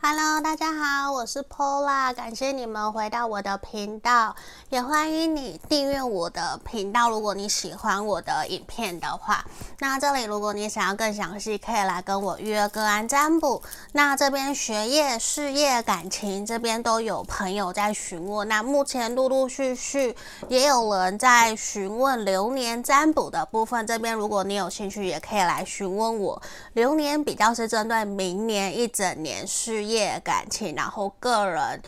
[0.00, 4.36] Hello，大家好，我是 Paula，感谢你们回到我的频道，
[4.70, 7.10] 也欢迎你订阅我的频道。
[7.10, 9.44] 如果你喜欢我的影片的话，
[9.80, 13.60] 那这里如果你想要更详细，可以来跟我预约个案占卜。
[13.90, 20.14] 那这边学业、事业、感情这边都有朋友在询问，那目前陆陆续续
[20.48, 23.84] 也有人在询问流年占卜的部分。
[23.84, 26.40] 这边如果你有兴趣，也可以来询问我。
[26.74, 30.20] 流年比较是针对明年一整年事业。
[30.24, 31.80] 感情，然后个人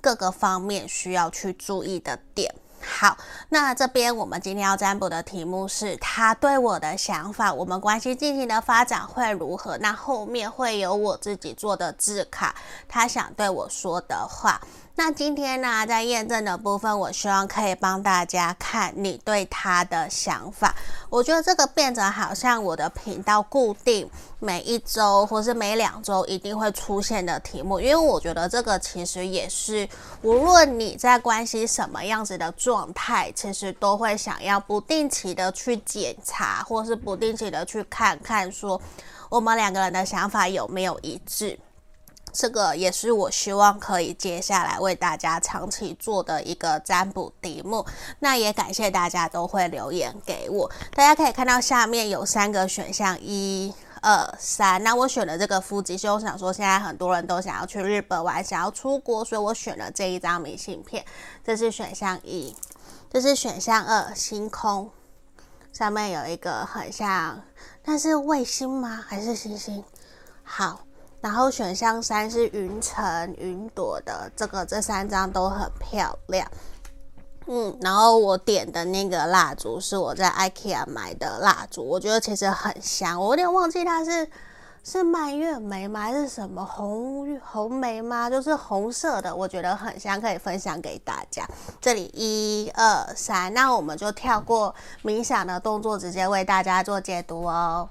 [0.00, 2.54] 各个方面需要去注意的点。
[2.84, 3.16] 好，
[3.48, 9.78] 那这边我们今天要占卜的题目是他对我的想法，我们关系进行的发展会如何？
[9.78, 12.54] 那后面会有我自己做的字卡，
[12.86, 14.60] 他想对我说的话。
[14.98, 20.74] 那今天呢，在验证的部分，我希望可以帮大家看你对他的想法。
[21.10, 29.86] 我觉得这个变成好像我的频道固定每一周或是每两周一定会出现的题目，因为我觉得这个其实也是
[30.22, 38.80] 无论你在关系什么样子的状态，其实都会想要不定期的去检查，或是不定期的去看看，说
[39.28, 41.58] 我们两个人的想法有没有一致。
[42.38, 47.86] 这个也是我希望可以接下来为大家长期做的一个占卜题目。
[48.18, 50.70] 那也感谢大家都会留言给我。
[50.92, 54.84] 大家可以看到下面有三个选项，一、二、三。
[54.84, 61.02] 那我选了这个夫妻，所以我想说，现在很多人都想要去日本玩，想要出国，所以我选了这一张明信片。
[61.42, 62.54] 这是选项一，
[63.10, 64.90] 这是选项二，星空
[65.72, 67.42] 上面有一个很像，
[67.86, 69.02] 那是卫星吗？
[69.08, 69.82] 还是星星？
[70.44, 70.85] 好。
[71.26, 76.48] 然后选项三是云层、云朵的，这个这三张都很漂亮。
[77.48, 83.20] 嗯，然后我点的那个蜡烛是我在 IKEA 买的蜡烛，我觉得其实很香。
[83.20, 84.30] 我有点忘记它是
[84.84, 86.02] 是蔓越莓吗？
[86.02, 88.30] 还是什么红红莓吗？
[88.30, 91.44] 就是红色的，我觉得很香，可以分享给大家。
[91.80, 94.72] 这里一二三，那我们就跳过
[95.02, 97.88] 冥想的动作，直接为大家做解读哦。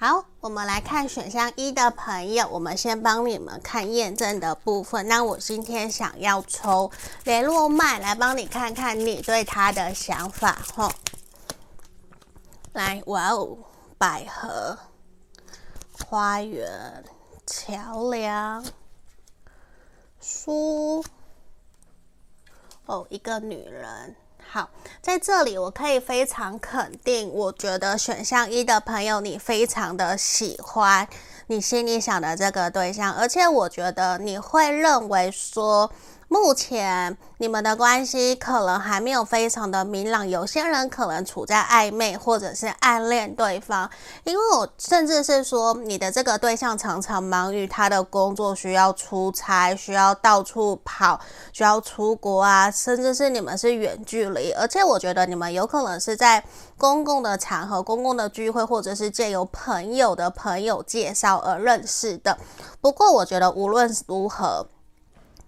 [0.00, 5.08] 好，我们来看选项一的朋友，我们先帮你们看验证的部分。
[5.08, 6.88] 那我今天想要抽
[7.24, 10.88] 雷诺曼来帮你看看你对他的想法，吼。
[12.74, 13.58] 来，哇哦，
[13.98, 14.78] 百合、
[16.06, 17.02] 花园、
[17.44, 18.64] 桥梁、
[20.20, 21.04] 书，
[22.86, 24.14] 哦，一个女人。
[24.50, 24.70] 好，
[25.02, 31.06] 在这里我可以非常肯定，我觉得选项一的朋友，你非常的喜欢
[31.48, 35.90] 你心里想的这个对象，而且我觉得你会认为说。
[36.28, 43.88] 目前你们的关系可能还没有非常的明朗，有些人可能处在暧昧或者是暗恋对方，
[44.24, 51.18] 因为我甚至是说你的这个对象常常忙于他的工作，需要出差，需要到处跑，
[51.52, 56.44] 需要出国啊，甚至是你们是远距离，而且我觉得你们有可能是在
[56.76, 62.36] 公共的场合、公共的聚会，或者是借由朋友的朋友介绍而认识的。
[62.82, 64.66] 不过我觉得无论如何。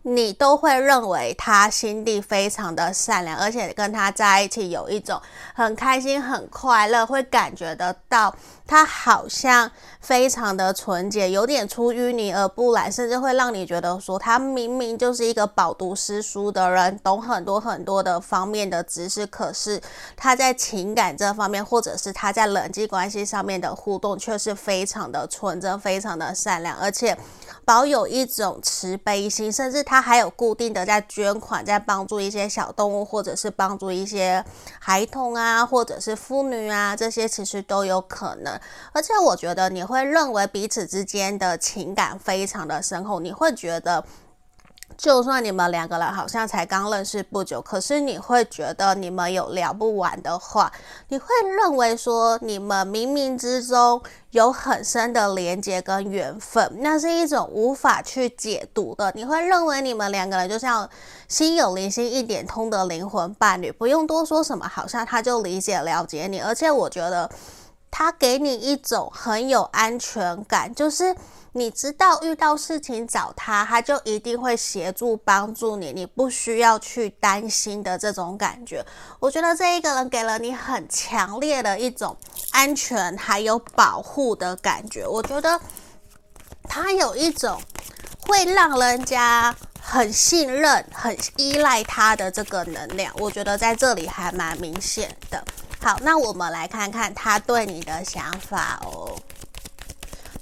[0.02, 5.20] 你都会认为他心地非常的善良，而且跟他在一起有一种
[5.54, 8.34] 很开心、很快乐，会感觉得到
[8.70, 9.68] 他好像
[10.00, 19.80] 非常的纯洁，有点出淤泥而不染，甚至会让你觉得说他明明就是一个饱读诗书的人，懂很多很多的方面的知识，可是
[20.16, 27.18] 他在情感这方面，或者是他在人际关系上面的互动，却是非常的纯真、非常的善良，而且
[27.64, 29.80] 保有一种慈悲心，甚至。
[29.82, 34.44] 他还有固定的在捐款，在帮助一些小动物，或者是帮助一些
[34.78, 38.59] 孩童啊，或者是妇女啊，这些其实都有可能。
[38.92, 44.04] 而且我觉得你会认为彼此之间的情感非常的深厚，你会觉得。
[44.98, 50.70] 就算你们两个人好像才刚认识不久，可是你会觉得你们有聊不完的话，
[51.08, 51.26] 你会
[51.56, 54.02] 认为说你们冥冥之中
[54.32, 59.10] 有很深的连接跟缘分，那是一种无法去解读的。
[59.14, 60.86] 你会认为你们两个人就像
[61.28, 67.30] 心有灵犀一点通的灵魂伴侣，不用多说什么，好像他就理解了解你，而且我觉得
[67.90, 71.14] 他给你一种很有安全感，就是。
[71.52, 78.86] 你知道遇到事情找他，他就一定会协助帮助你，你不需要去担心的这种感觉。
[79.18, 82.16] 我觉得这一个人给了你很强烈的一种
[82.52, 85.04] 安全还有保护的感觉。
[85.04, 85.60] 我觉得
[86.68, 87.60] 他有一种
[88.28, 89.52] 会让人家
[89.82, 93.12] 很信任、很依赖他的这个能量。
[93.18, 95.44] 我觉得在这里还蛮明显的。
[95.82, 99.16] 好，那我们来看看他对你的想法哦。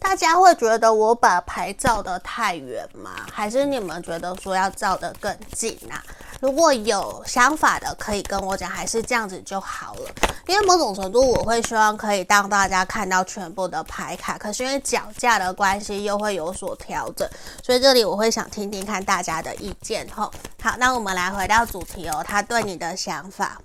[0.00, 3.10] 大家会觉得我把牌照得太远吗？
[3.32, 6.02] 还是你们觉得说要照得更近啊？
[6.40, 10.10] 如果有想法的，可以跟我讲，还是这样子就好了。
[10.46, 17.28] 因为某种程度，我会希望可以让大家看到全部的牌卡，可是因为脚架的关系，又会有所调整，
[17.62, 20.32] 所以这里我会想听听看大家的意见吼。
[20.62, 23.60] 好，那我们来回到主题哦，他对你的想法。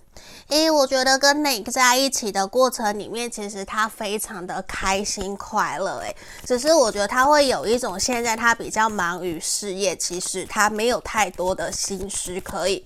[0.49, 5.99] 诶，我觉得跟 Nick 在一起的过程里面，其实他非常的开心快乐。
[5.99, 6.15] 诶，
[6.45, 12.83] 只是我觉得他会有一种现在他比较忙于事业，其实他没有太多的心思可以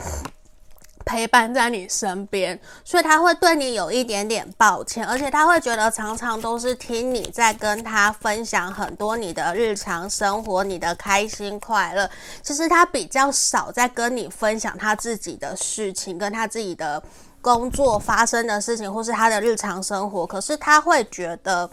[1.08, 12.10] 陪伴在你身边，所以他会对你有一点点抱歉，而且他会觉得常常都是听你在跟他分享很多你的日常生活，你的开心快乐。
[12.44, 17.02] 其实他比较少在跟你分享他自己的事情，跟他自己的。
[17.40, 21.70] 工作发生的事情，或是他的日常生活，可是他会觉得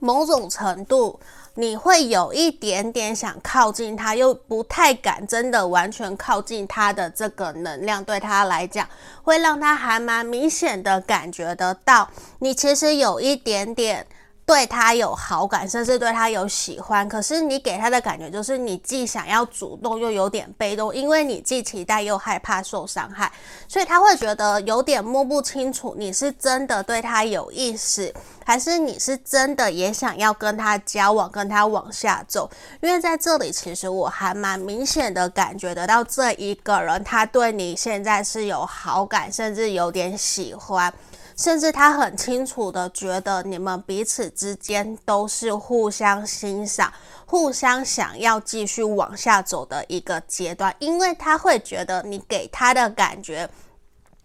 [0.00, 1.18] 某种程度
[1.60, 8.88] 你会有一点点想靠近他，又不太敢真的完全靠近他的这个能量，对他来讲
[9.24, 12.08] 会让他还蛮明显的感觉得到，
[12.38, 14.06] 你其实有一点点。
[14.48, 23.30] 对他有好感，甚至对他有喜欢，可是你给他的感觉就是你既想要主动，又有点被动，因为你既期待又害怕受伤害，
[23.68, 28.10] 所以他会觉得有点摸不清楚，你是真的对他有意思，
[28.42, 32.50] 还是你是真的也想要跟他交往，跟他往下走。
[32.80, 40.90] 因为在这里，其实我还蛮明显的感觉得到，这一个人他对你现在是有好感，甚至有点喜欢。
[41.38, 46.92] 甚至他很清楚的觉得你们彼此之间都是互相欣赏、
[47.24, 53.48] 互相想要继续往下走的一个阶段，因为他会觉得你给他的感觉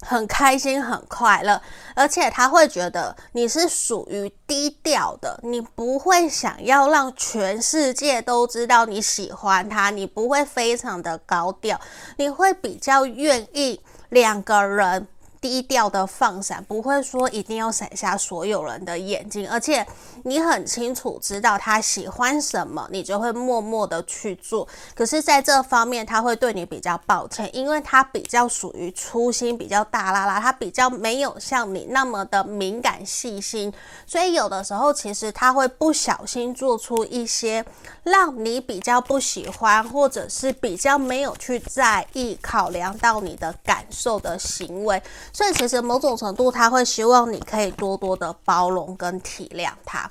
[0.01, 1.61] 很开心、很快乐，
[1.95, 11.79] 而且他会觉得你是属于低调的，你不会想要让全世界都知道你喜欢他，你不会非常的高调，
[12.17, 15.07] 你会比较愿意两个人。
[15.43, 19.85] 低调的放闪，不会说一定要闪下所有人的眼睛，而且
[20.23, 24.65] 你很清楚知道他喜欢什么，你就会默默的去做。
[24.95, 33.73] 可是，在这方面，他会对你比较抱歉，因为他比较属于粗心，比较大啦啦，他比较没有像你那么的敏感细心，
[34.07, 37.65] 所以有的时候其实他会不小心做出一些
[38.03, 45.03] 让你比较不喜欢，或者是比较没有去在意、考量到你的感受的行为。
[45.35, 50.07] 所以，其实某种程度，他会希望你可以多多的包容跟体谅他，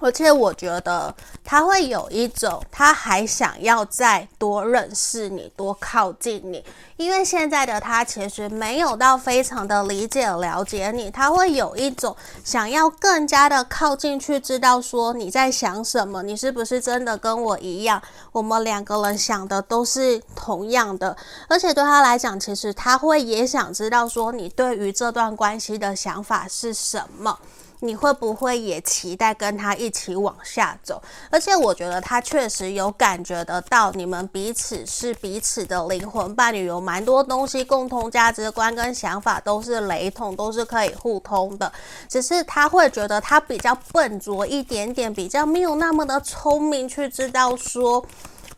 [0.00, 1.14] 而且我觉得
[1.44, 6.64] 他会有一种，他还想要再多认识你，多靠近你。
[6.96, 12.14] 因为现在的他其实没有到非常的理解了解你，他会有一种
[12.44, 18.02] 想要更加的靠近去知道说你在想什么，你是不是真的跟我一样，
[18.32, 21.16] 我们两个人想的都是同样的，
[21.48, 27.38] 而且对他来讲，其实他会也想知道说你对于这段关系的想法是什么。
[27.80, 31.02] 你会不会也期待跟他一起往下走？
[31.30, 41.72] 而且我觉得他确实有感觉得到，你们彼此是彼此的灵魂伴侣，有蛮多东西共同价值观跟想法都是雷同，都是可以互通的。
[42.08, 48.04] 只是他会觉得他比较笨拙一点点，比较没有那么的聪明，去知道说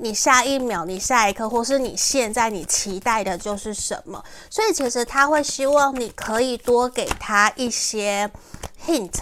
[0.02, 4.22] 你下一秒、你下一刻，或是你现在你期待的就是什么。
[4.50, 8.30] 所以其实他会希望你可以多给他一些。
[8.84, 9.12] hint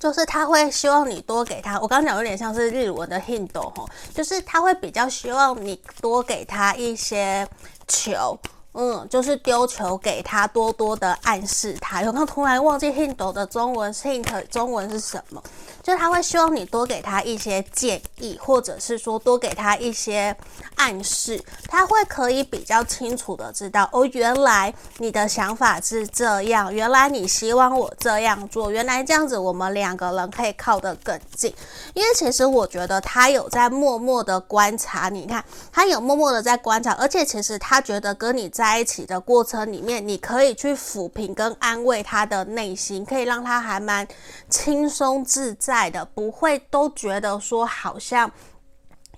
[0.00, 7.46] 就是他会希望你多给他，我刚刚讲有点像是日文的 hint 吼，就是他会比较希望你多给他一些
[7.86, 8.38] 球，
[8.74, 12.02] 嗯，就是丢球给他，多多的暗示他。
[12.02, 15.42] 有没有突然忘记 hint 的中文 hint 中文是什么？
[15.82, 20.34] 就他会希望你多给他一些建议，或者是说多给他一些
[20.76, 31.54] 暗示，他会可以比较清楚的知道哦，原来你的想法是这样，原来你希望我这样做，原来这样子我们两个人可以靠得更近。
[31.92, 44.08] 因为其实我觉得他有在默默的观察，你看他有默默的在观察，而且其实他觉得跟你在在一起的过程里面，你可以去抚平跟安慰他的内心，可以让他还蛮
[44.48, 45.52] 轻松自。
[45.56, 48.30] 在的不会都觉得说，好像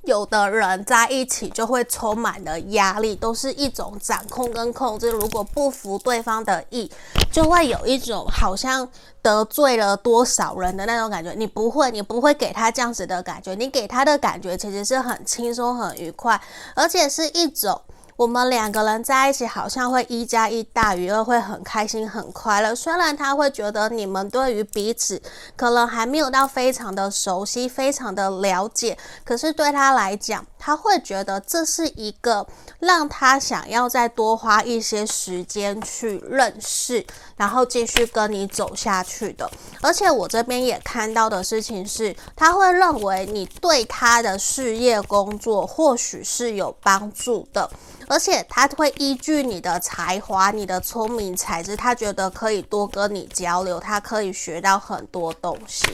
[0.03, 5.11] 有的人在一起就会充满了压力，都是一种掌控跟控制。
[5.11, 6.91] 如果不服对方的意，
[7.31, 8.89] 就会有一种好像
[9.23, 11.33] 得罪了多少人的那种感觉。
[11.35, 16.41] 你不会，你不会给他这样子的感觉，你给他的感觉其实是很轻松、很愉快，
[16.75, 17.81] 而且是一种。
[18.17, 22.75] 我们两个人在一起，好像会一加一大于二，会很开心、很快乐。
[22.75, 25.21] 虽然他会觉得你们对于彼此
[25.55, 32.47] 可能还没有到非常的熟悉、非常的了解，可是对他来讲，他会觉得这是一个
[32.79, 37.05] 让他想要再多花一些时间去认识，
[37.37, 39.51] 然后继续跟你走下去的。
[39.83, 47.69] 而且我这边也看到的事情是，他会认为你对他的事业工作或许是有帮助的。
[48.09, 55.87] 而且他会依据你的才华、你的聪明才智，他觉得可以多跟你交流，他可以学到很多东西。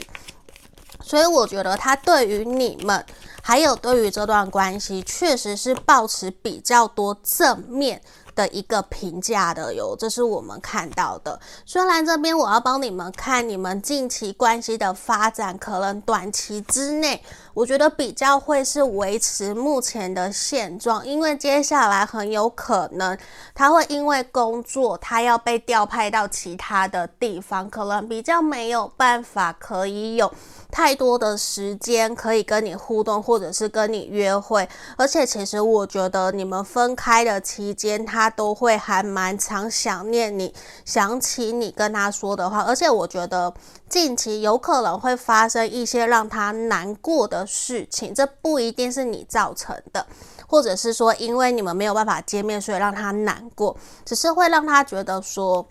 [1.03, 3.05] 所以我觉得他对于你们，
[3.43, 8.01] 还有对于这段关系，确实是保持比较多正面
[8.35, 11.39] 的一个评价的哟，这是我们看到的。
[11.65, 17.23] 虽然这边我要帮你们看你们近期关系的发展，可能短期之内，
[17.55, 23.17] 我觉得比较会是维持目前的现状，因为接下来很有可能
[23.55, 30.33] 他会因为工作，他要被调派到其他的地方，可能比较没有办法可以有
[30.73, 34.69] 太多的时间可以跟你互动，或者是跟你约会。
[34.97, 40.53] 而且其实我觉得你们分开的期间，他都会还蛮常想念你，
[40.85, 43.55] 想起你跟他说的话，而且我觉得。
[43.89, 50.07] 近期有可能会发生一些让他难过的事情，这不一定是你造成的，
[50.49, 53.77] 或者是说因为你们没有办法见面，所以让他难过，
[54.07, 55.69] 只是会让他觉得说，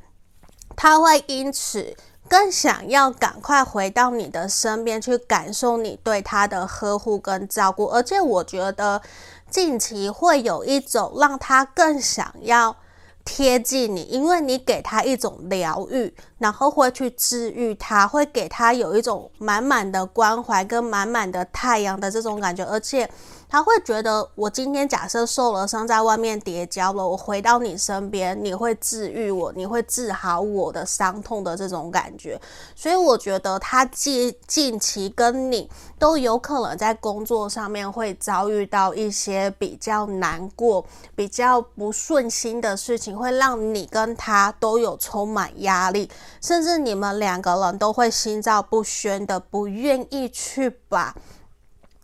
[0.75, 1.97] 他会因此
[2.31, 9.01] 更想要赶快回到你的身边去感受你对他的呵护跟照顾，而且我觉得
[9.49, 12.77] 近期会有一种让他更想要。
[13.23, 23.09] 贴近你，因为你给他一种疗愈，然后会去治愈他，会给他有一种满满的关怀跟满满的太阳的这种感觉，而且。
[23.51, 32.39] 他会觉得，我今天假设受了伤，在外面跌跤了，我回到你身边，你会治愈我，你会治好我的伤痛的这种感觉。
[32.73, 46.09] 所以我觉得他近近期跟你都有可能在工作上面会遭遇到一些比较难过、比较不顺心的事情，会让你跟他都有充满压力，
[46.41, 51.13] 甚至你们两个人都会心照不宣的，不愿意去把。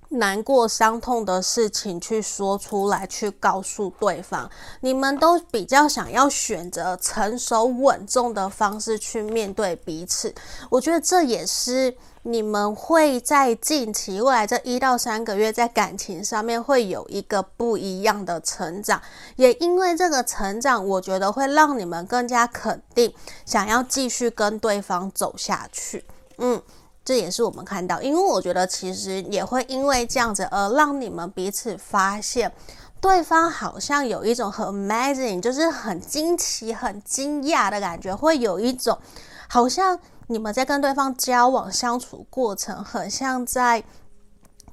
[0.09, 4.49] 难过、伤痛的事情去说出来，去告诉对方，
[4.79, 10.33] 你们都比较想要选择成熟稳重的方式去面对彼此。
[10.69, 19.01] 我觉得这也是你们会在近期未来这一到三个月在感情上面会有一个不一样的成长。
[19.35, 23.13] 也因为这个成长，我觉得会让你们更加肯定，
[23.45, 26.05] 想要继续跟对方走下去。
[26.37, 26.61] 嗯。
[27.07, 32.51] 这也是我们看到，因为我觉得其实也会因为这样子而让你们彼此发现，
[32.99, 38.99] 对方好像有一种很 amazing，就是很惊奇、很惊讶的感觉，会有一种
[39.47, 39.97] 好像
[40.27, 43.81] 你们在跟对方交往相处过程，很像在。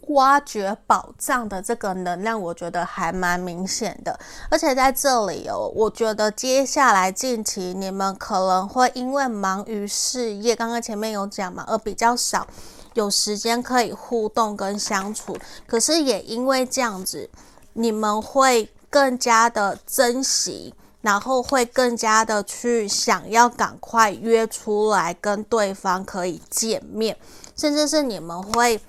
[0.08, 4.18] 挖掘宝藏的这个能量，我觉得还蛮明显的。
[4.50, 12.46] 而且在这里哦，我觉得接下来近期你们可能会因为忙于事业，刚刚前面有讲嘛，而比较少
[12.94, 15.36] 有时间可以互动跟相处。
[15.66, 17.28] 可是也因为这样子，
[17.72, 27.16] 你们会更加的珍惜，然后会更加的去想要赶快约出来跟对方可以见面，
[27.56, 28.80] 甚至是你们会。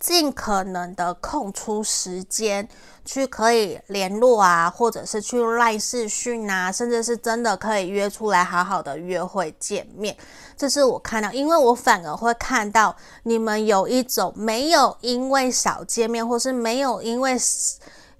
[0.00, 2.66] 尽可能的空出时间
[3.04, 10.16] 去可以联络啊，或者是去赖视讯啊，甚至是真的可以约出来好好的约会见面。
[10.56, 17.36] 这是我看到，因为我反而会看到你们有一种没有因为少见面，或是没有因为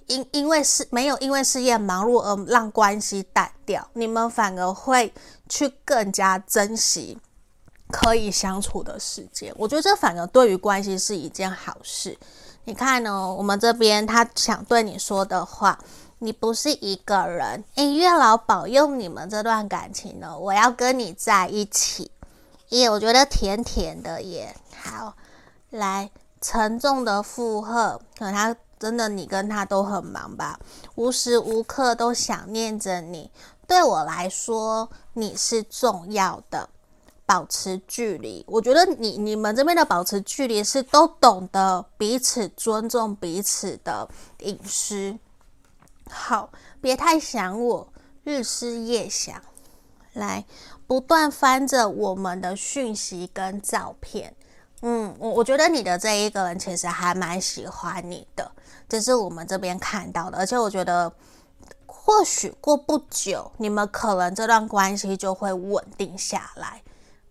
[0.06, 5.12] 因因为事没有因为事业忙碌而让关系淡掉，你们反而会
[5.48, 7.18] 去更加珍惜。
[7.90, 12.16] 可以相处的时间，我觉得这反而对于关系是一件好事。
[12.64, 15.78] 你看呢，我们这边他想对你说的话，
[16.18, 22.10] 你不是一个人，诶，月老保佑你们这段感情呢，我要跟你在一起，
[22.68, 24.54] 耶，我觉得甜甜的耶。
[24.82, 25.14] 好，
[25.70, 30.58] 来，沉重的负荷，可能他真的你跟他都很忙吧，
[30.94, 33.30] 无时无刻都想念着你。
[33.66, 36.68] 对我来说，你是重要的。
[37.30, 44.08] 保持距离，我觉得你你们这边的保持距离是都懂得彼此尊重彼此的
[44.40, 45.16] 隐私。
[46.10, 47.86] 好，别太想我，
[48.24, 49.40] 日思夜想，
[50.14, 50.44] 来
[50.88, 54.34] 不断翻着我们的讯息跟照片。
[54.82, 58.50] 嗯，我我觉得你的这一个人其实还蛮喜欢你的，
[58.88, 61.12] 这是我们这边看到的，而且我觉得。
[61.86, 66.82] 或许过不久，你们可能这段关系就会稳定下来。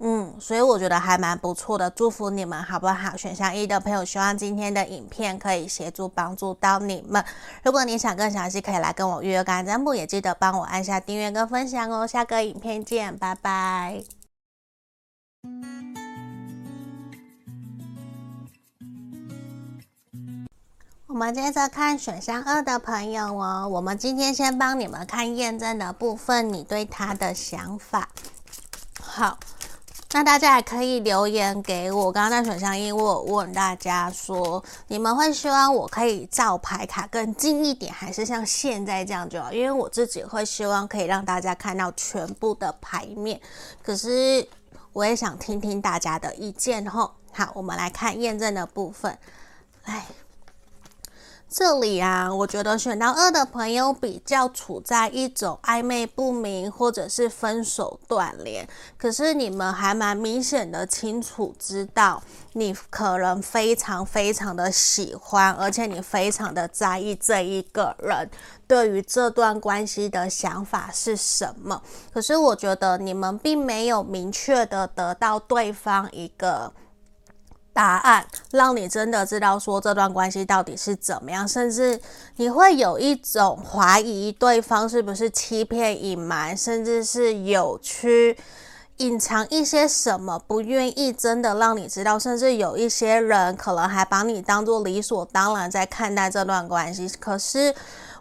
[0.02, 3.18] 嗯，所以我觉得还蛮不错的，祝福你们好不好？
[3.18, 7.22] 选项一的朋友，希望今天的影片可以协助帮助到你们。
[7.64, 12.08] 如果你想更详细，可以来跟我预约个案占卜，也记得帮我按下订阅跟分享哦。
[12.08, 14.02] 下个影片见，拜拜。
[21.08, 28.08] 我们接着看选项二的朋友哦，我们今天先帮你们看验证的部分，你对他的想法。
[29.02, 29.38] 好。
[30.12, 32.12] 那大家也可以留言给我。
[32.12, 39.54] 刚刚在选项一，我问大家说，你们会希望我可以照牌卡更近一点，还是像现在这样就好？
[39.54, 43.40] 因为我自己会希望可以让大家看到全部的牌面。
[43.84, 44.46] 可是
[44.94, 47.12] 我也想听听大家的意见吼。
[47.32, 49.16] 好，我们来看验证的部分，
[49.86, 50.04] 来。
[51.52, 58.70] 这里啊，我觉得选到二的朋友比较处在一种暧昧不明，或者是分手断联。
[59.00, 62.22] 可是你们还蛮明显的清楚知道，
[62.54, 68.30] 你可能非常非常的喜欢，而且你非常的在意这一个人
[68.68, 71.82] 对于这段关系的想法是什么。
[72.14, 76.72] 可是我觉得你们并没有明确的得到对方一个。
[77.80, 81.98] 答案让你真的知道说这段关系到底是怎么样，甚至
[82.36, 88.38] 你会有一种怀疑对方是不是欺骗、隐瞒，甚至是有去
[88.98, 97.74] 隐藏一些什么，不愿意真的让你知道，甚至有一些人可能还把你当做理所当然在看待这段关系，可是。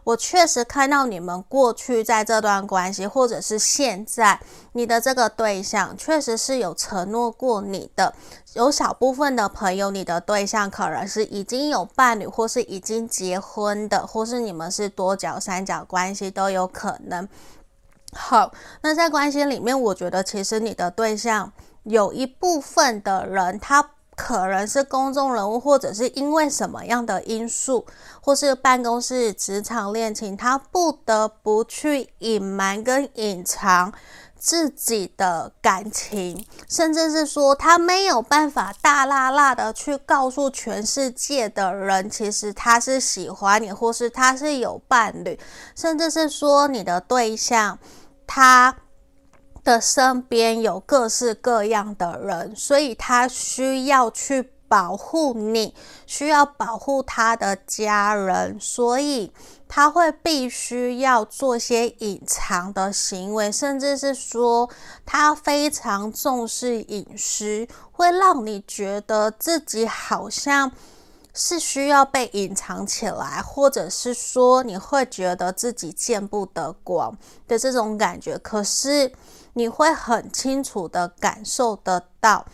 [0.04, 4.40] 我确实看到你们过去在这段关系，或者是现在
[4.72, 8.14] 你的这个对象，确实是有承诺过你的。
[8.58, 17.28] 有小部分的朋友，你的对象可能是已经有伴侣，或是已经结婚的，或是你们是多角、三角关系都有可能。
[18.12, 21.52] 好，那在关系里面，我觉得其实你的对象
[21.84, 23.90] 有一部分的人，他。
[24.20, 27.86] 可能是公众人物，或者是因为什么样的因素，
[28.20, 33.92] 或是办公室、职场恋情，他不得不去隐瞒跟隐藏
[34.38, 45.38] 自己的感情，甚至是说他没有办法大剌剌的去告诉全世界的人，其实他是喜欢你，或是他是有伴侣，
[45.74, 47.78] 甚至是说你的对象
[48.26, 48.76] 他。
[49.64, 55.74] 的身边有各式各样的人，所以他需要去保护你，
[56.06, 59.32] 需要保护他的家人，所以
[59.66, 64.68] 他会必须要做些隐藏的行为，甚至是说
[65.06, 70.70] 他非常重视隐私，会让你觉得自己好像
[71.32, 79.12] 是需要被隐藏起来，或者是说你会觉得自己见不得光的这种感觉，可是。
[79.54, 82.46] 你会很清楚的感受得到，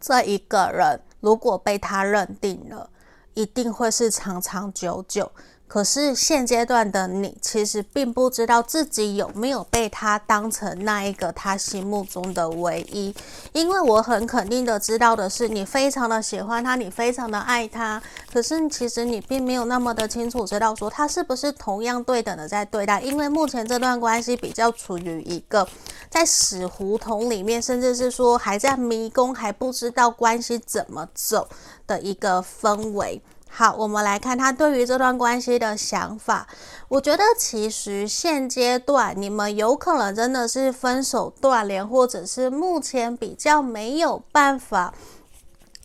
[0.00, 2.90] 这一个人如果被他认定了，
[3.32, 5.32] 一定会是长长久久。
[5.74, 13.12] 可是现阶段的你，其实并不知道自己有没有被他当成那一个他心目中的唯一。
[13.52, 18.00] 因为我很肯定的知道的是，你非常的喜欢他，你非常的爱他。
[18.32, 23.00] 可是其实你并没有那么的清楚知道说他是不是同样对等的在对待。
[23.00, 25.66] 因为目前这段关系比较处于一个
[26.08, 31.48] 在死胡同里面，甚至是说还在迷宫，还不知道关系怎么走
[31.84, 33.20] 的一个氛围。
[33.56, 36.48] 好，我们来看他对于这段关系的想法。
[36.88, 44.92] 我觉得其实现阶段你们有可能真的是分手断联，或者是目前比较没有办法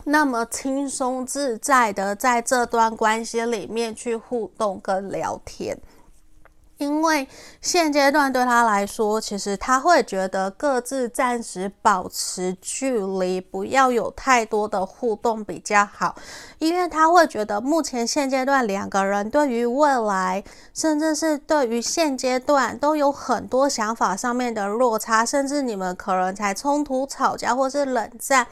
[0.02, 5.78] 那么轻松自在的在这段关系里面去互动跟聊天。
[6.80, 7.28] 因为
[7.60, 16.16] 现阶段对他来说，其实他会觉得各自暂时保持距离，不要有太多的互动比较好。
[16.58, 28.46] 因为他会觉得目前现阶段两个人对于未来，甚至是对于现阶段都有很多想法上面的落差，甚至你们可能才冲突、吵架或是冷战。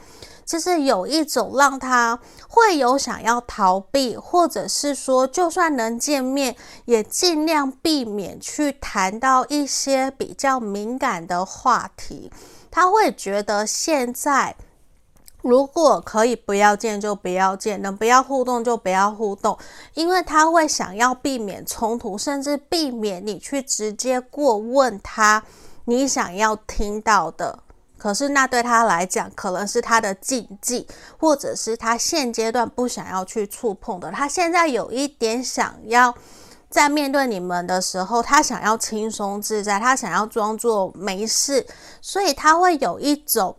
[0.49, 12.31] 就是有一种让他会有想要逃避，或者是说，就算能见面，也尽量避免去谈到一些比较敏感的话题。
[12.71, 14.55] 他会觉得现在
[15.43, 19.55] 如果可以不要见就不要见，能不要互动就不要互动，
[19.93, 25.43] 因为他会想要避免冲突，甚至避免你去直接过问他
[25.85, 27.59] 你想要听到的。
[27.99, 30.87] 可是那对他来讲，可能是他的禁忌，
[31.19, 34.09] 或者是他现阶段不想要去触碰的。
[34.09, 36.15] 他现在有一点想要
[36.69, 41.67] 在面对你们的时候，他想要轻松自在，他想要装作没事，
[42.01, 43.55] 所以他会有一种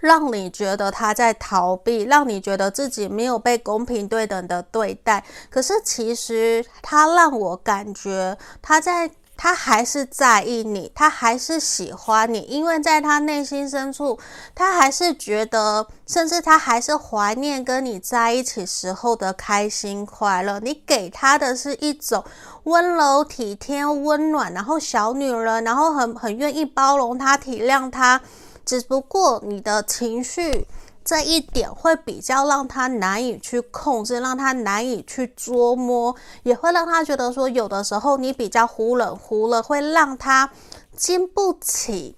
[0.00, 5.22] 让你觉得他在逃避，让你觉得自己没有被公平对等的对待。
[5.50, 9.10] 可是其实他让我感觉他在。
[9.42, 14.18] 他还是在意你，他还是喜欢你，因为在他内心深处，
[14.54, 20.60] 他还是觉得，甚至他还是怀念跟你在一起时候的开心快乐。
[20.60, 22.22] 你给他的是一种
[22.64, 28.20] 温柔体贴、温暖，然后小女人，然后很很愿意包容他、体谅他。
[28.66, 30.66] 只不过你的情绪。
[31.10, 40.52] 这一点会比较让他难以去控制，让他难以去捉摸，也会让他觉得说，有的时候你比较忽冷忽热，会让他
[40.96, 42.14] 经不起，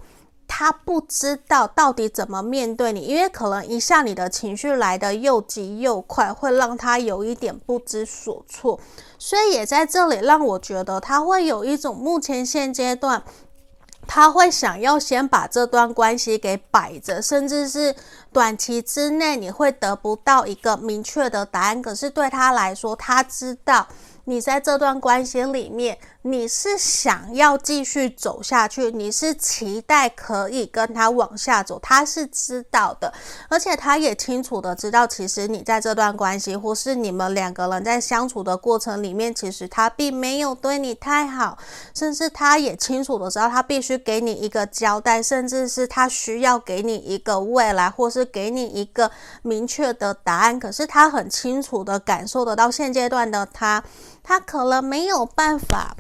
[0.46, 8.78] 他不知道到底怎么面对你，因为可能一下你的情绪来得又急又快，会让他有一点不知所措，
[9.18, 13.22] 所以也在这里让我觉得他会有一种目前现阶段。
[14.05, 17.94] 他会想要先把这段关系给摆着，甚至是
[18.33, 21.83] 短期之内你会得不到一个明确的答案。
[21.83, 23.87] 可是对他来说，他知道。
[24.25, 33.12] 你在这段关系里面，你是想要继续走下去，你是期待可以跟他往下走，他是知道的，
[33.49, 41.59] 而且他也清楚的知道，其实你在这段关系，或是你们两个人在相处的过程里面，其实他并没有对你太好，
[41.92, 49.11] 甚至他也清楚的知道，他必须给你一个交代，甚至是他需要给你一个未来，或是给你一个
[49.43, 50.59] 明确的答案。
[50.59, 53.83] 可是他很清楚的感受得到，现阶段的他。
[54.25, 55.97] 他可能没有办法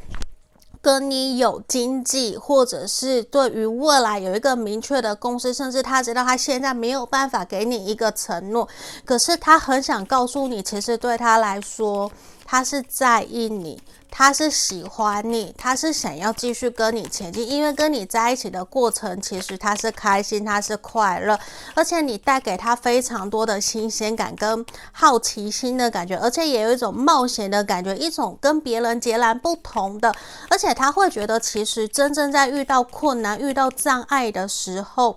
[0.80, 8.68] 跟你有经济，或者是对于未来有一个明确的共识，甚至他知道他现在没有办法给你一个承诺，
[9.04, 12.10] 可是他很想告诉你，其实对他来说，
[12.44, 13.82] 他是在意你。
[14.14, 21.40] 他是喜欢你，他是想要继续跟你前进，因为跟你在一起的过程，其实他是开心，他是快乐，
[21.74, 30.14] 而且你带给他非常多的新鲜感跟好奇心的感觉，而且也有一种冒险的感觉，一种跟别人截然不同的，
[30.50, 35.16] 而且他会觉得，其实真正在遇到困难、遇到障碍的时候，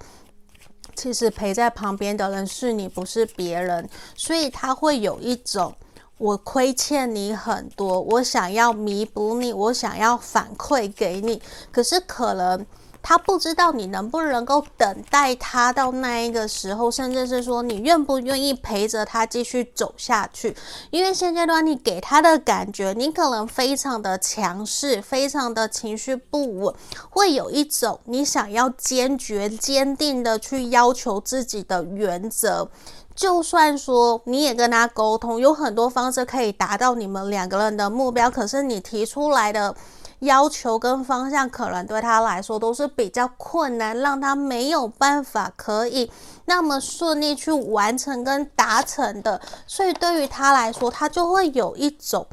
[0.96, 5.76] 其实陪在旁边的人是你，不是别人，所以他会有一种。
[6.18, 12.66] 我亏欠你很多，我想要弥补你，我想要反馈给你，可是可能
[13.04, 20.56] 他不知道你能不能够等待他到那一个时候，甚至是说你愿不愿意陪着他继续走下去。
[20.90, 26.74] 因为现阶段你给他的感觉，你可能非常的强势，非常的情绪不稳，
[27.10, 32.70] 会有一种你想要坚决、坚定的去要求自己的原则。
[33.16, 39.74] 就算说你也跟他沟通，有很多方式可以达到你们两个人的目标，可是你提出来的
[40.20, 46.12] 要求跟方向，可能对他来说都是比较困难，让他没有办法可以
[46.44, 49.40] 那么顺利去完成跟达成的。
[49.66, 52.28] 所以对于他来说，他就会有一种，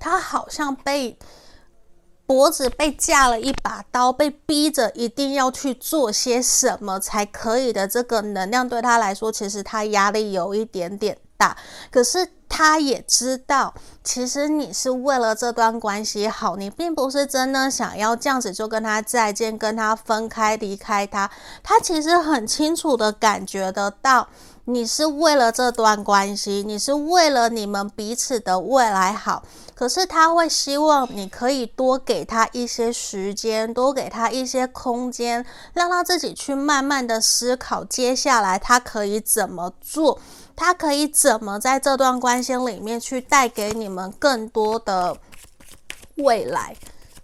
[0.00, 1.16] 他好像被。
[2.26, 11.56] 脖子被架了一把刀，被逼着一定要去做些什么才可以的这个能量，对他来说，其实他压力有一点点大。
[11.90, 21.30] 可是他也知道，其实你是为了这段关系好，你并不是真的想要这样子就跟他再见，跟他分开，离开他。
[21.62, 24.28] 他其实很清楚的感觉得到。
[24.72, 29.42] 你是为了这段关系，你是为了你们彼此的未来好，
[29.74, 40.18] 可是他会希望你可以多给他一些时间，多给他一些空间，让他自己去慢慢的思考，接下来他可以怎么做，
[40.56, 45.14] 他可以怎么在这段关系里面去带给你们更多的
[46.16, 46.74] 未来。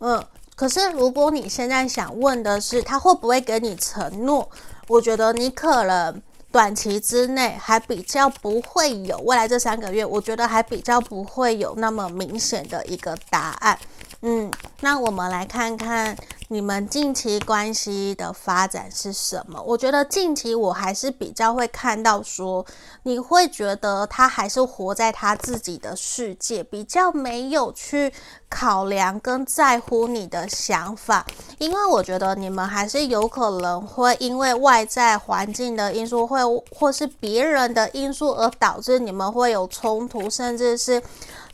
[0.01, 0.23] 嗯，
[0.55, 4.47] 可是如果你现在想问的是他会不会给你承诺，
[4.87, 6.23] 我觉得你可能。
[6.51, 13.79] 短期之内还比较不会有，未来这三个月，我觉得还比较不会有那么明显的一个答案。
[14.21, 14.51] 嗯，
[14.81, 16.17] 那我们来看看
[16.49, 19.63] 你们近期关系的发展是什么？
[19.63, 22.67] 我觉得近期我还是比较会看到说，
[23.05, 28.13] 你会觉得他还是活在他自己的世界，比较没有去
[28.49, 31.25] 考量跟在乎你的想法。
[31.59, 36.41] 因为我觉得你们还是有可能会因为外在环境的因素，会
[36.75, 41.01] 或是别人的因素而导致你们会有冲突，甚至是。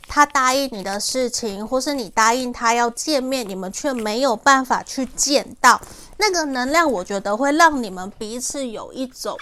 [0.07, 5.81] 他答应你的事情，或是你答应他要见面，你们却没有办法去见到，
[6.17, 9.37] 那个能量，我觉得会让你们彼此有一种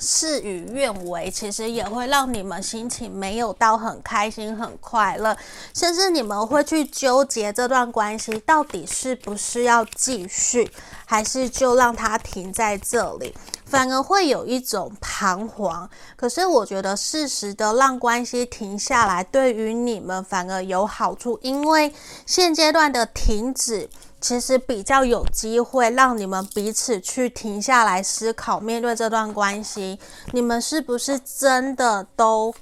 [0.00, 5.36] 事与愿违，其实也会让你们心情没有到很开心、很快乐，
[5.74, 10.70] 甚至你们会去纠结这段关系到底是不是要继续，
[11.04, 15.88] 还是就让它停在这里，反而会有一种彷徨。
[16.16, 21.92] 可是我觉得适时的让关系停下来，对于你们反而有好处，因为
[22.24, 23.88] 现阶段的停止。
[24.20, 29.98] 其实比较有机会让你们彼此去停下来思考，面对这段关系，
[30.32, 32.54] 你们是不是真的都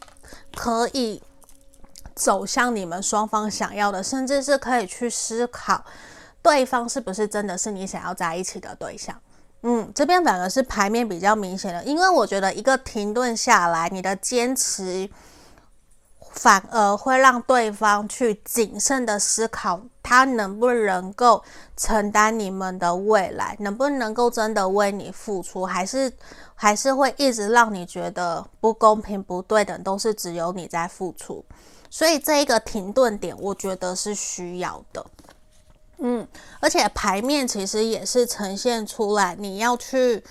[0.54, 1.22] 可以
[2.14, 5.84] 走向你们双方想要的，甚至是可以去思考
[6.42, 9.18] 对方是不是真的是你想要在一起的对象。
[9.62, 15.10] 嗯，这边反而是牌面比较明显的，因为我觉得一个停顿下来，你的坚持。
[16.32, 21.42] 反而会让对方去谨慎的思考，他能不能够
[21.76, 26.12] 承担你们的未来，能不能够真的为你付出，还是
[26.54, 31.44] 还是会一直让你觉得不公平、不对等，都是只有你在付出。
[31.90, 35.04] 所以这一个停顿点，我觉得是需要的。
[35.98, 36.24] 嗯，
[36.60, 40.22] 而且牌面其实也是呈现出来，你要去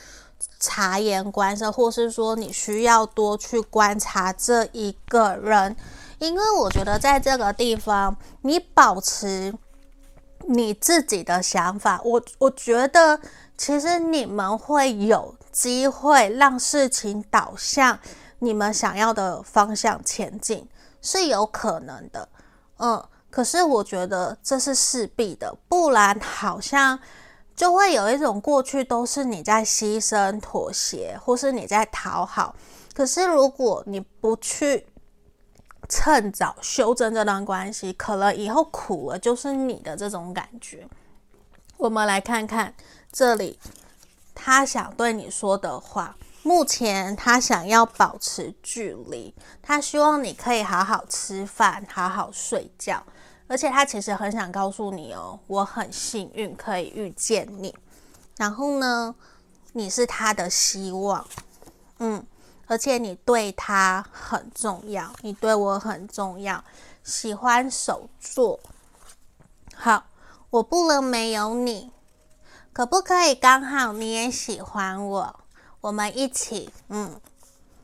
[0.61, 5.75] 察言观色，或是说你需要多去观察这一个人。
[6.17, 9.53] 因为我觉得在这个地方，你保持
[10.47, 13.19] 你自己的想法，我我觉得
[13.57, 17.97] 其实你们会有机会让事情导向
[18.39, 20.67] 你们想要的方向前进，
[21.01, 22.27] 是有可能的。
[22.77, 26.99] 嗯，可是我觉得这是势必的，不然好像
[27.55, 32.55] 就会有一种过去都是你在牺牲、妥协，或是你在讨好。
[32.93, 34.85] 可是如果你不去，
[35.87, 40.87] 趁早修正这段关系，可能以后苦了就是你的这种感觉。
[41.77, 42.73] 我们来看看
[43.11, 43.59] 这里，
[44.33, 46.15] 他想对你说的话。
[46.43, 53.03] 目前他想要保持距离，他希望你可以好好吃饭，好好睡觉。
[53.47, 57.75] 而且他其实很想告诉你哦，我很幸运可以遇见你。
[58.37, 59.15] 然后呢，
[59.73, 61.25] 你是他的希望，
[61.99, 62.25] 嗯。
[62.67, 66.63] 而且你对他很重要，你对我很重要，
[67.03, 68.59] 喜欢手作。
[69.75, 70.05] 好，
[70.49, 71.91] 我不能没有你，
[72.73, 75.39] 可不可以刚好你也喜欢我？
[75.81, 77.21] 我们一起，嗯，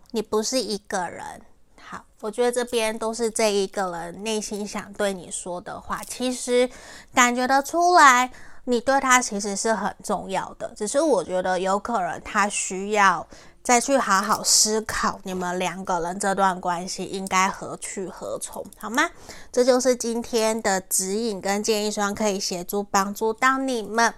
[0.09, 1.41] 你不是一个人。
[1.79, 6.67] 好，我觉得这边都是这一个人内心想对你说的话，其实
[7.13, 8.31] 感觉得出来，
[8.63, 13.27] 你对他其实是很重要的，只是我觉得有可能他需要。
[13.63, 19.09] 再去好好思考你们两个人这段关系应该何去何从，好吗？
[19.51, 24.13] 这就是今天的指引跟建议，希望可以协助帮助到你们。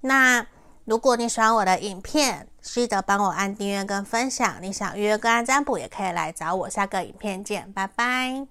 [0.00, 0.46] 那
[0.84, 4.56] 如果你喜欢我的影片，记得帮我按订阅跟分享。
[4.60, 6.70] 你想预约个案占卜，也可以来找我。
[6.70, 8.46] 下个影片见，拜拜。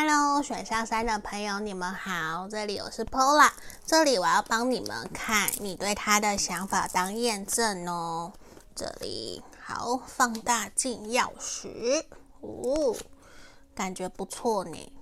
[0.00, 3.50] Hello，选项三的朋友，你们好，这里我是 Pola，
[3.84, 8.32] 这里我要帮你们看你对他的想法当验证哦。
[8.76, 12.04] 这里好，放大镜钥匙，
[12.40, 12.94] 哦，
[13.74, 14.92] 感觉不错呢。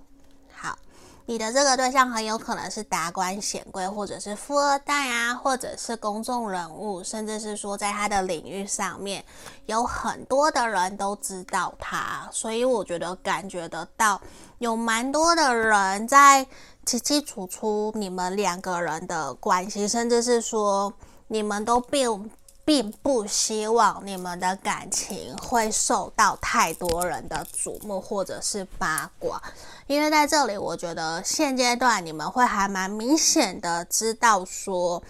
[1.29, 9.21] 你的这个对象很有可能是达官显贵，或者是富二代啊，或者是公众人物，甚至是说在他的领域上面
[9.65, 14.21] 有很多的人都知道他，所以我觉得感觉得到
[14.59, 16.47] 有蛮多的人在
[16.85, 20.93] 清清楚楚你们两个人的关系，甚至是说
[21.27, 22.31] 你们都并
[22.67, 29.41] 并不希望你们的感情会受到太多人的瞩目或者是八卦。
[29.87, 35.01] 因为在这里，我觉得现阶段你们会还蛮明显的知道说，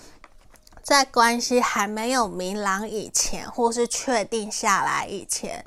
[0.84, 5.65] 在关系还没有明朗以前，或是确定下来以前，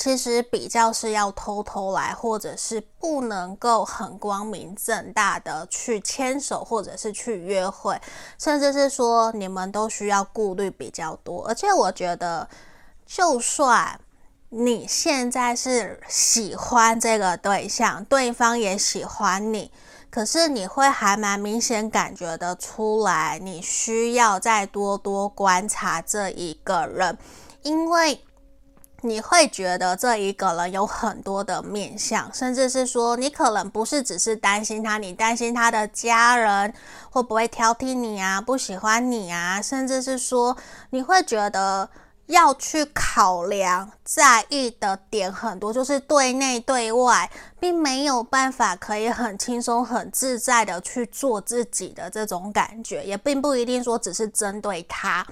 [0.00, 8.00] 其实比较是要偷偷来，或者是不能够很光明正大的去牵手，或者是去约会，
[8.38, 11.46] 甚至是说你们都需要顾虑比较多。
[11.46, 12.48] 而且我觉得，
[13.04, 14.00] 就算。
[14.52, 19.70] 你现在是喜欢这个对象，对方也喜欢你，
[20.10, 27.16] 可是你会还蛮明显感觉得出来，你需要再多多观察这一个人，
[27.62, 28.20] 因为
[29.02, 36.72] 你会觉得这一个人有很多的面相，甚至是说你可能不是只是担心他，你担心他的家人
[37.10, 40.56] 会不会挑剔你啊，不喜欢你啊，甚至是说
[40.90, 41.88] 你会觉得。
[42.30, 55.26] 要去考量、在意的点很多，就是对内对外，并没有办法可以很轻松、很自在的去做自己的这种感觉，也并不一定说只是针对他。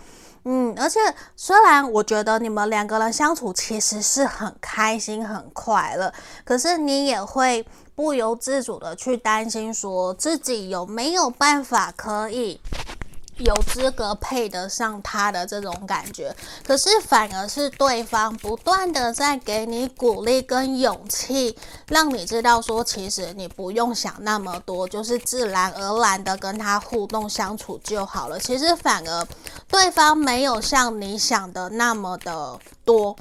[0.44, 0.98] 嗯，而且
[1.36, 6.12] 虽然我觉得你们两个人相处其实是很开心、很快乐，
[6.44, 12.60] 可是你也会不由自主的去担心，说自己有没有办法可以。
[13.38, 16.34] 有资格配得上他的这种感觉，
[16.66, 21.56] 可是反而是对方不断的在给你鼓励跟勇气，
[21.88, 28.38] 让你知道说，其实你不用想那么多，就是自然而然的跟他互动相处就好了。
[28.40, 29.26] 其实反而
[29.68, 33.14] 对方没有像你想的那么的多，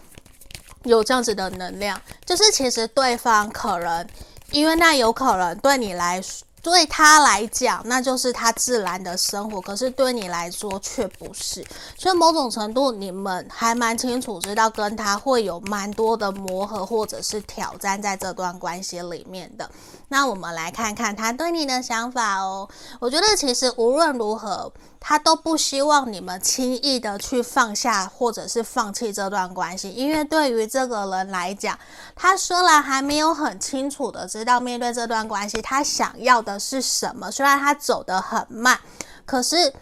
[0.84, 4.08] 有这样子的能量，就是其实对方可能，
[4.50, 6.47] 因为那有可能对你来说。
[6.70, 11.66] 对他来讲，那就是他自然的生活，可是对你来说却不是。
[11.98, 19.72] 所以某种程度，你们还蛮清楚知道跟他会有蛮多的磨合或者是挑战在这段关系里面的。
[20.10, 22.68] 那我们来看看他对你的想法哦。
[23.00, 31.78] 我觉得其实无论如何，他都不希望你们轻易的去放下或者是放弃这段关系，因为对于这个人来讲，
[32.16, 38.80] 他虽然还没有很清楚的知道面对这段关系他想要的是什么，虽然他走得很慢，
[39.26, 39.74] 可是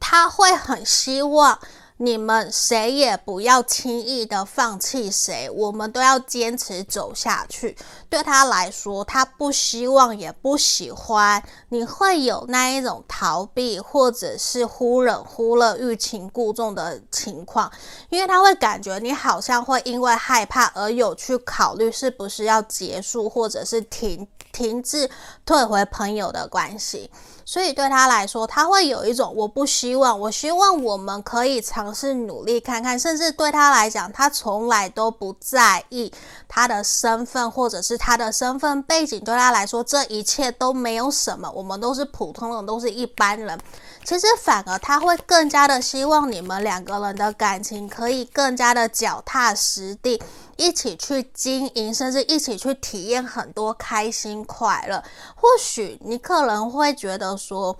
[0.00, 1.58] 他会很希望。
[2.00, 7.76] 你们谁也不要轻易的放弃谁，我们都要坚持走下去。
[8.08, 17.70] 对他来说，他不希望也不喜欢你会有那一种逃避或者是忽冷忽热、欲擒故纵的情况，
[18.10, 25.10] 因为他会感觉你好像会因为害怕而有去考虑是不是要结束或者是停停滞、
[25.44, 27.10] 退回朋友的关系。
[27.48, 32.98] 所以对他来说，他会有一种我不希望，我希望我们可以尝试努力看看。
[32.98, 36.12] 甚至对他来讲，他从来都不在意
[36.46, 39.18] 他的身份或者是他的身份背景。
[39.24, 43.58] 对他来说，这一切都没有什么，我们都是普通人，都是一般人。
[44.04, 50.22] 其实反而他会更加的希望你们两个人的感情可以更加的脚踏实地。
[50.58, 55.02] 一起去经营，甚至一起去体验很多开心快乐。
[55.36, 57.78] 或许你可能会觉得说，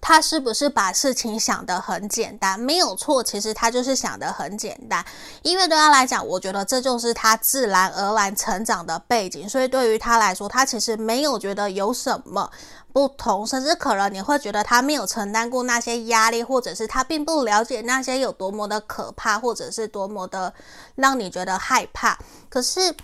[0.00, 2.58] 他是不是把事情想得很简单？
[2.58, 5.04] 没有错，其实他就是想得很简单。
[5.42, 9.48] 因为对他来讲，我觉得这就是他自然而然成长的背景。
[9.48, 12.50] 所以对于他来说，他其实没有觉得有什么。
[12.92, 20.52] 不同，甚至可能你会觉得他没有承担过那些压力，或者是他并不了解那些有多么的可怕，或者是多么的
[20.96, 22.18] 让你觉得害怕。
[22.48, 22.94] 可是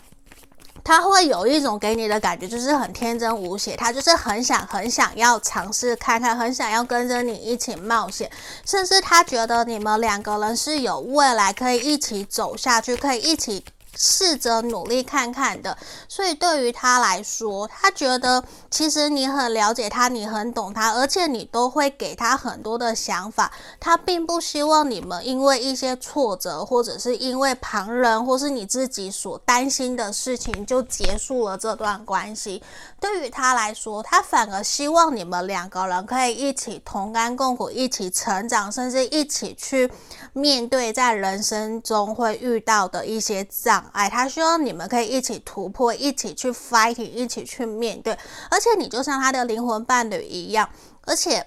[0.84, 8.30] 他会有一种给你的感觉，就是很天真无邪，他就是很想很想要尝试看看，很想要跟着你一起冒险，
[8.66, 13.64] 甚至他觉得你们两个人是有未来可以一起走下去，可以一起。
[14.00, 15.76] 试着努力看看的，
[16.08, 23.50] 所以对于他来说，他觉得其实你很了解他，你很懂他，而且你都会给他很多的想法。
[23.80, 32.62] 他并不希望你们因为一些挫折，或者是因为旁人，或是你自己所担心的事情就结束了这段关系。
[33.00, 39.90] 对于他来说，他反而希望你们两个人可以一起同甘共苦，一起成长，甚至一起去
[40.32, 44.10] 面对在人生中会遇到的一些障碍。
[44.10, 48.18] 他希望你们可以一起突破，一起去 fighting，一起去面对，
[48.50, 50.68] 而且你就像他的灵魂伴侣一样，
[51.02, 51.46] 而且。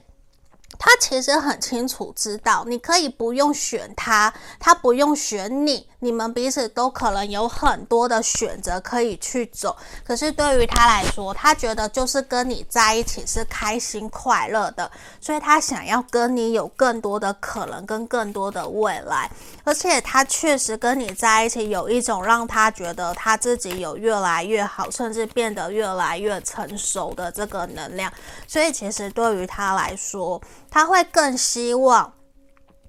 [0.83, 9.77] 他其实很清楚知道，你可以不用选他，他不用选你，你们彼此都可能有很多的选择可以去走。
[10.03, 19.29] 可是对于他来说，他觉得就是跟你在一起是开心快乐的，所以他想要跟你有更多的可能跟更多的未来。
[19.63, 28.11] 而且他确实跟你在一起有一种让他觉得他自己有越来越好，甚至变得越来越成熟的这个能量。
[28.47, 32.13] 所以其实对于他来说，他会更希望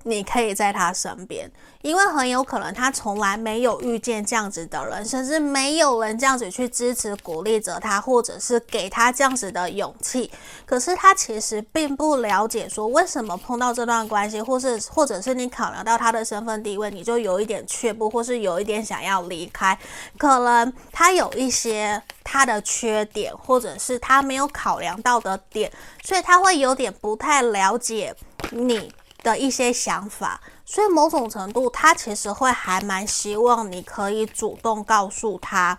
[0.05, 1.51] 你可以在他身边。
[1.83, 10.31] 因为很有可能他从来没有遇见这样子的人，甚至没有人这样子去支持鼓励着他，或者是给他这样子的勇气。
[10.65, 19.77] 可是他其实并不了解说为什么碰到这段关系，或是或者是你考量到他的身份地位，你就有一点却步，或是有一点想要离开。
[20.17, 25.69] 可能他有一些他的缺点，或者是他没有考量到的点，
[26.05, 28.15] 所以他会有点不太了解
[28.53, 28.93] 你
[29.23, 30.41] 的一些想法。
[30.65, 35.77] 所以某种程度，他其实会还蛮希望你可以主动告诉他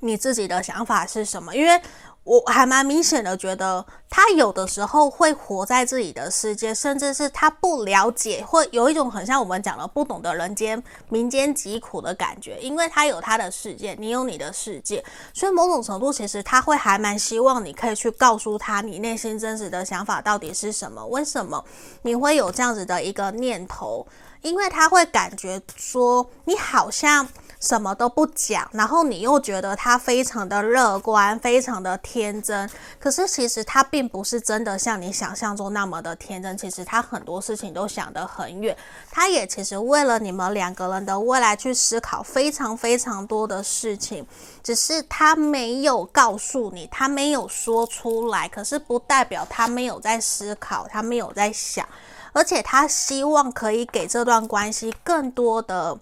[0.00, 1.80] 你自己的想法是什么，因为
[2.28, 15.02] 我还蛮明显的觉得，他有的时候会活在自己的世界，甚至是他不了解，会有一种很像我们讲的不懂得人间民间疾苦的感觉，因为他有他的世界，你有你的世界，
[15.32, 21.64] 所以某种程度其实他会还蛮希望你可以去告诉他你内心真实的想法到底是什么，为什么
[22.02, 24.06] 你会有这样子的一个念头，
[24.42, 27.26] 因为他会感觉说你好像。
[27.60, 32.68] 什么都不讲，然后你又觉得他非常的乐观，非常的天真。
[33.00, 36.56] 可是其实他并不是真的像你想象中那么的天真。
[36.56, 38.76] 其实他很多事情都想得很远，
[39.10, 44.26] 他也其实为了你们两个人的未来去思考非常非常多的事情，
[44.62, 48.48] 只是他没有告诉你，他没有说出来。
[48.48, 51.86] 可是不代表他没有在思考，他没有在想，
[52.32, 55.98] 而且他希望可以给这段关系更多的。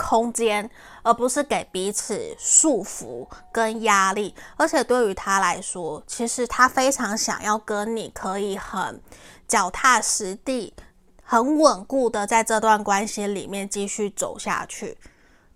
[0.00, 0.68] 空间，
[1.02, 4.34] 而不是给彼此束缚跟压力。
[4.56, 9.00] 而且对于他来说，其实他非常想要跟你可以很
[9.46, 10.72] 脚踏实地、
[11.22, 14.96] 很稳固的在这段关系里面继续走下去。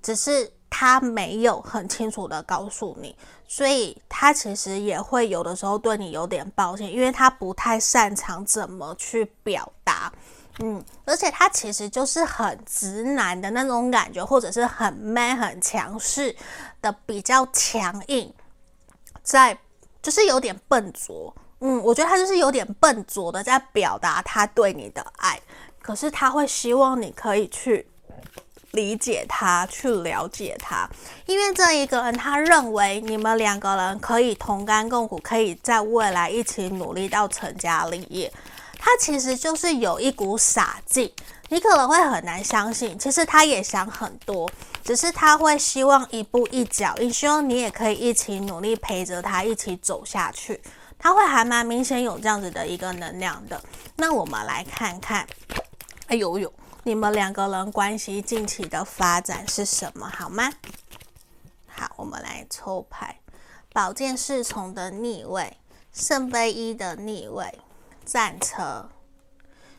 [0.02, 3.16] 只是他没有很清楚的告诉你，
[3.48, 10.12] 所以他其实也会有的时候对你有点抱歉，因为他不太擅长怎么去表达。
[10.60, 16.34] 嗯，而且他其实就是很直男的那种感觉，或者是很 man、很强势
[16.80, 18.32] 的，比较强硬，
[19.22, 19.58] 在
[20.00, 21.34] 就是有点笨拙。
[21.60, 25.40] 嗯，我觉得他就是有点笨拙的在表达他对你的爱，
[25.82, 27.88] 可是他会希望你可以去
[28.72, 30.88] 理解他，去了解他，
[31.26, 38.32] 因为这一个人他认为你们两个人可以同甘共苦，可以在未来一起努力到成家立业。
[38.84, 41.10] 他其实就是有一股傻劲，
[41.48, 42.98] 你可能会很难相信。
[42.98, 44.48] 其实他也想很多，
[44.84, 50.60] 只是他会希望一步一脚印，希望你也可以一起努力陪着他一起走下去。
[50.98, 53.58] 他会还蛮明显有这样子的一个能量的。
[53.96, 55.26] 那我们来看看，
[56.08, 60.06] 哎呦呦，你们两个人关系近期的发展是什么？
[60.06, 60.52] 好吗？
[61.66, 63.18] 好，我们来抽牌，
[63.72, 65.56] 宝剑侍从的逆位，
[65.90, 67.58] 圣杯一的逆位。
[68.04, 68.88] 战车，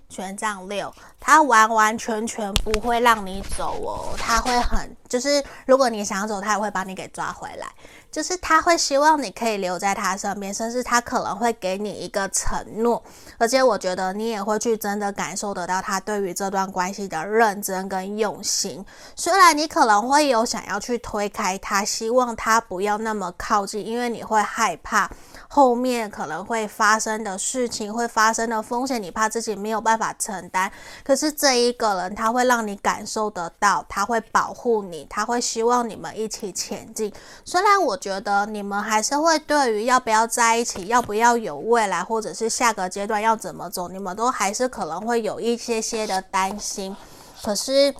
[0.09, 7.67] 权杖六，他完完全全不会让你走哦，他会很，就是如果你想走，他也会把你给抓回来。
[8.11, 13.03] 就是他会希望你可以留在他身边，甚至他可能会给你一个承诺，
[13.37, 18.85] 而且我觉得你也会去真的感受得到他对于这段关系的认真跟用心。
[19.17, 25.11] 虽然你可能会有想要去推开他，希望他不要那么靠近，因为你会害怕
[25.55, 30.71] 后面可能会发生的事情，会发生的风险，你怕自己没有办法承担。
[31.03, 37.11] 可是这一个人他会让你感受得到，他会保护你，他会希望你们一起前进。
[37.43, 37.95] 虽然我。
[38.05, 46.95] 觉得你们还是会对于要不要在一起，要不要有未来，或者是下个阶段要怎么走，你们都还是可能会有一些些的担心。
[47.41, 47.95] 可是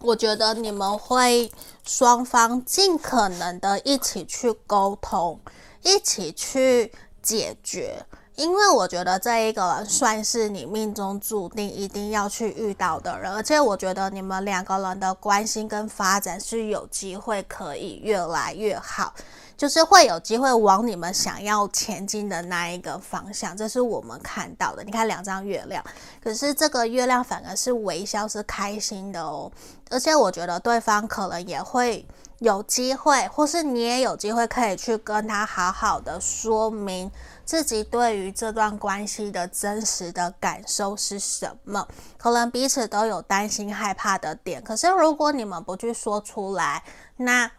[0.00, 1.50] 我觉得你们会
[1.84, 5.40] 双方尽可能的一起去沟通，
[5.84, 6.90] 一起去
[7.22, 8.04] 解决。
[8.36, 19.14] 因为我觉得这一个人算是你命中注定一定要去遇到的人，而且我觉得你们两个人的关系跟发展是有机会可以越来越好，
[19.56, 24.82] 就是会有机会往你们想要前进的那一个方向，这是我们看到的。
[24.82, 25.84] 你看两张月亮，
[26.20, 29.48] 可是这个月亮反而是微笑，是开心的哦。
[29.90, 32.04] 而且我觉得对方可能也会
[32.44, 37.10] 有机会，或是你也有机会可以去跟他好好的说明。
[37.46, 41.86] 自己对于这段关系的真实的感受是什么？
[42.18, 44.62] 可能彼此都有担心、害怕的点。
[44.62, 46.82] 可是如果你们不去说出来，
[47.16, 47.50] 那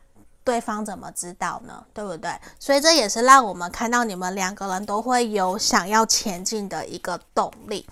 [0.44, 1.84] 对方怎么知道呢？
[1.92, 2.32] 对不对？
[2.60, 7.88] 所以这也是让我们看到你们两个人都会有想要前进的一个动力。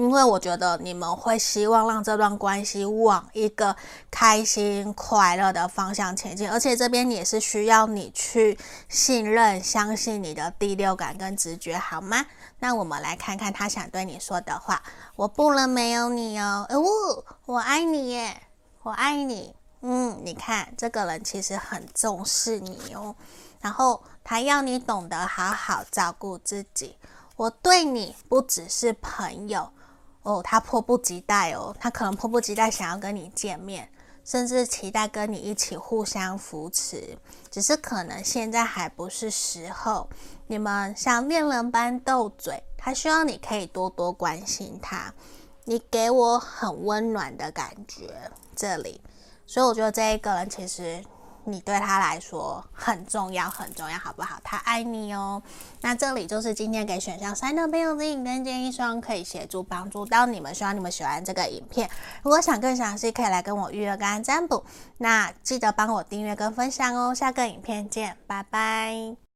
[0.00, 3.76] 因为我觉得你们会希望让这段关系往一个
[4.10, 12.24] 开心快乐的方向前进，而且这边也是需要你去信任、相信你的第六感跟直觉，好吗？
[12.60, 14.82] 那我们来看看他想对你说的话。
[15.16, 18.40] 我不能没有你哦，哦，我爱你耶，
[18.82, 19.54] 我爱你。
[19.82, 23.14] 嗯，你看这个人其实很重视你哦，
[23.60, 26.96] 然后他要你懂得好好照顾自己。
[27.36, 29.70] 我对你不只是朋友。
[30.22, 33.90] 哦，他迫不及待哦，他可能迫不及待想要跟你见面，
[34.24, 37.18] 甚至期待跟你一起互相扶持，
[37.50, 40.08] 只是可能现在还不是时候。
[40.46, 45.14] 你们像恋人般斗嘴，他希望你可以多多关心他，
[45.64, 49.00] 你给我很温暖的感觉，这里，
[49.46, 51.02] 所以我觉得这一个人其实
[51.44, 54.38] 你对他来说很重要，很重要，好不好？
[54.44, 55.42] 他爱你哦。
[55.80, 60.54] 那这里就是今天给选项三的朋友指引跟建议，希望可以协助帮助到你们。
[60.54, 61.88] 希望你们喜欢这个影片。
[62.22, 64.64] 如果想更详细，可以来跟我预约个占卜。
[64.98, 67.14] 那记得帮我订阅跟分享哦。
[67.14, 69.29] 下个影片见，拜拜。